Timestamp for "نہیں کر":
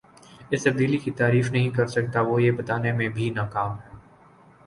1.51-1.87